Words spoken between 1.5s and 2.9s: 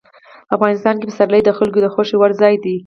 خلکو د خوښې وړ ځای دی.